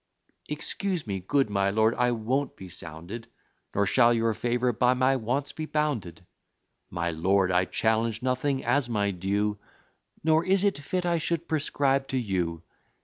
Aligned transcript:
"Excuse 0.49 1.05
me, 1.05 1.19
good 1.19 1.47
my 1.51 1.69
lord 1.69 1.93
I 1.93 2.09
won't 2.11 2.55
be 2.57 2.67
sounded, 2.69 3.27
Nor 3.75 3.85
shall 3.85 4.15
your 4.15 4.33
favour 4.33 4.73
by 4.73 4.95
my 4.95 5.15
wants 5.15 5.51
be 5.51 5.67
bounded. 5.67 6.25
My 6.89 7.11
lord, 7.11 7.51
I 7.51 7.65
challenge 7.65 8.23
nothing 8.23 8.65
as 8.65 8.89
my 8.89 9.11
due, 9.11 9.59
Nor 10.23 10.43
is 10.43 10.63
it 10.63 10.79
fit 10.79 11.05
I 11.05 11.19
should 11.19 11.47
prescribe 11.47 12.07
to 12.07 12.17
you. 12.17 12.63